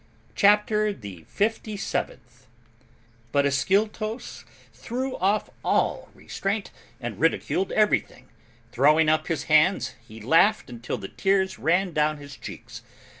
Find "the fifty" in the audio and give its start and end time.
0.93-1.77